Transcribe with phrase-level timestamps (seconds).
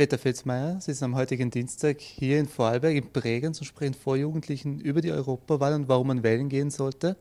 [0.00, 4.16] Peter Fetzmeier, Sie sind am heutigen Dienstag hier in Vorarlberg in Bregenz und sprechen vor
[4.16, 7.18] Jugendlichen über die Europawahl und warum man wählen gehen sollte.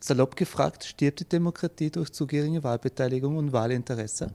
[0.00, 4.34] Salopp gefragt, stirbt die Demokratie durch zu geringe Wahlbeteiligung und Wahlinteresse?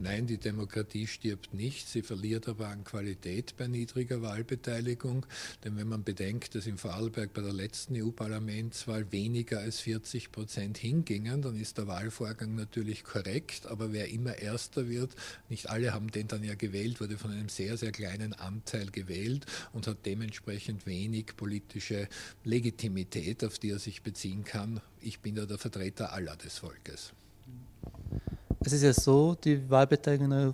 [0.00, 5.26] Nein, die Demokratie stirbt nicht, sie verliert aber an Qualität bei niedriger Wahlbeteiligung.
[5.64, 10.78] Denn wenn man bedenkt, dass in Vorarlberg bei der letzten EU-Parlamentswahl weniger als 40 Prozent
[10.78, 13.66] hingingen, dann ist der Wahlvorgang natürlich korrekt.
[13.66, 15.14] Aber wer immer Erster wird,
[15.48, 19.46] nicht alle haben den dann ja gewählt, wurde von einem sehr, sehr kleinen Anteil gewählt
[19.72, 22.08] und hat dementsprechend wenig politische
[22.44, 27.12] Legitimität, auf die er sich beziehen kann ich bin ja der Vertreter aller des Volkes.
[28.68, 30.52] Es ist ja so, die Wahlbeteiligung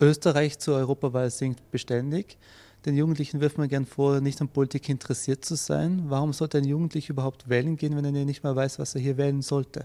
[0.00, 2.38] Österreich zur Europawahl sinkt beständig.
[2.86, 6.04] Den Jugendlichen wirft man gern vor, nicht an Politik interessiert zu sein.
[6.06, 9.18] Warum sollte ein Jugendlicher überhaupt wählen gehen, wenn er nicht mal weiß, was er hier
[9.18, 9.84] wählen sollte?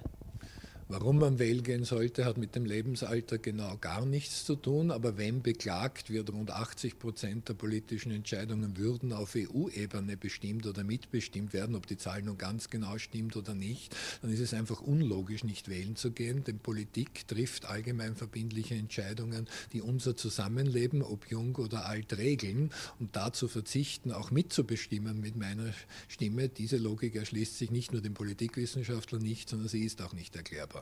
[0.87, 4.91] Warum man wählen gehen sollte, hat mit dem Lebensalter genau gar nichts zu tun.
[4.91, 10.83] Aber wenn beklagt wird, rund 80 Prozent der politischen Entscheidungen würden auf EU-Ebene bestimmt oder
[10.83, 14.79] mitbestimmt werden, ob die Zahl nun ganz genau stimmt oder nicht, dann ist es einfach
[14.79, 16.43] unlogisch, nicht wählen zu gehen.
[16.43, 22.69] Denn Politik trifft allgemein verbindliche Entscheidungen, die unser Zusammenleben, ob jung oder alt, regeln.
[22.99, 25.73] Und dazu verzichten, auch mitzubestimmen mit meiner
[26.07, 30.35] Stimme, diese Logik erschließt sich nicht nur dem Politikwissenschaftler nicht, sondern sie ist auch nicht
[30.35, 30.74] erklärbar.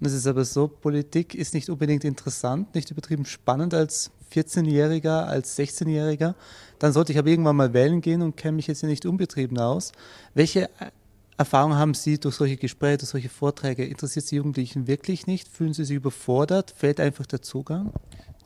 [0.00, 5.56] Es ist aber so, Politik ist nicht unbedingt interessant, nicht übertrieben spannend als 14-Jähriger, als
[5.56, 6.34] 16-Jähriger.
[6.80, 9.58] Dann sollte ich aber irgendwann mal wählen gehen und kenne mich jetzt hier nicht unbetrieben
[9.58, 9.92] aus.
[10.34, 10.68] Welche
[11.36, 13.84] Erfahrungen haben Sie durch solche Gespräche, durch solche Vorträge?
[13.84, 15.48] Interessiert Sie Jugendlichen wirklich nicht?
[15.48, 16.74] Fühlen Sie sich überfordert?
[16.76, 17.92] Fehlt einfach der Zugang?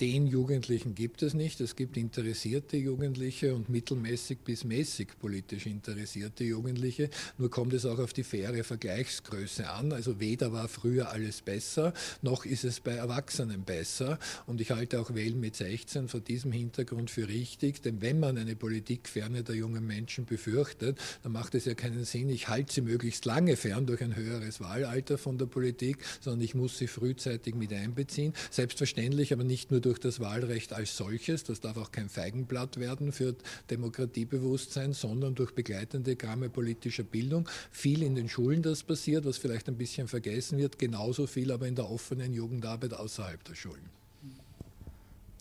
[0.00, 1.60] Den Jugendlichen gibt es nicht.
[1.60, 7.08] Es gibt interessierte Jugendliche und mittelmäßig bis mäßig politisch interessierte Jugendliche.
[7.38, 9.92] Nur kommt es auch auf die faire Vergleichsgröße an.
[9.92, 14.18] Also weder war früher alles besser, noch ist es bei Erwachsenen besser.
[14.46, 17.80] Und ich halte auch Wählen mit 16 vor diesem Hintergrund für richtig.
[17.82, 22.28] Denn wenn man eine Politikferne der jungen Menschen befürchtet, dann macht es ja keinen Sinn,
[22.28, 26.54] ich halte sie möglichst lange fern durch ein höheres Wahlalter von der Politik, sondern ich
[26.54, 28.34] muss sie frühzeitig mit einbeziehen.
[28.50, 33.12] Selbstverständlich aber nicht nur durch das Wahlrecht als solches, das darf auch kein Feigenblatt werden
[33.12, 33.36] für
[33.70, 37.48] Demokratiebewusstsein, sondern durch begleitende Gramme politischer Bildung.
[37.70, 41.68] Viel in den Schulen, das passiert, was vielleicht ein bisschen vergessen wird, genauso viel aber
[41.68, 43.88] in der offenen Jugendarbeit außerhalb der Schulen.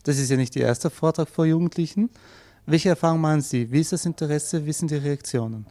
[0.04, 2.08] Das ist ja nicht Ihr erster Vortrag vor Jugendlichen.
[2.66, 3.72] Welche Erfahrungen machen Sie?
[3.72, 4.64] Wie ist das Interesse?
[4.64, 5.66] Wie sind die Reaktionen?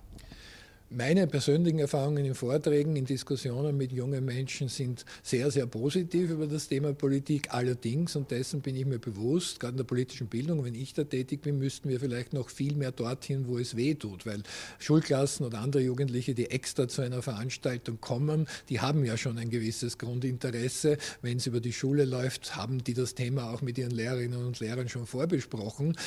[0.92, 6.46] Meine persönlichen Erfahrungen in Vorträgen, in Diskussionen mit jungen Menschen sind sehr, sehr positiv über
[6.46, 7.48] das Thema Politik.
[7.52, 11.04] Allerdings, und dessen bin ich mir bewusst, gerade in der politischen Bildung, wenn ich da
[11.04, 14.44] tätig bin, müssten wir vielleicht noch viel mehr dorthin, wo es weh tut, weil
[14.78, 19.50] Schulklassen oder andere Jugendliche, die extra zu einer Veranstaltung kommen, die haben ja schon ein
[19.50, 21.00] gewisses Grundinteresse.
[21.24, 24.60] Wenn es über die Schule läuft, haben die das Thema auch mit ihren Lehrerinnen und
[24.60, 25.98] Lehrern schon vorbesprochen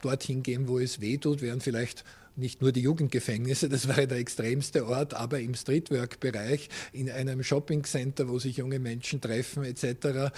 [0.00, 2.04] dorthin gehen, wo es weh tut, wären vielleicht
[2.38, 8.28] nicht nur die Jugendgefängnisse, das wäre der extremste Ort, aber im Streetwork-Bereich, in einem Shoppingcenter,
[8.28, 10.32] wo sich junge Menschen treffen etc.,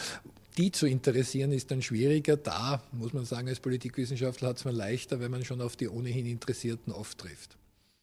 [0.56, 2.36] die zu interessieren, ist dann schwieriger.
[2.36, 5.88] Da muss man sagen, als Politikwissenschaftler hat es man leichter, wenn man schon auf die
[5.88, 7.59] ohnehin Interessierten oft trifft.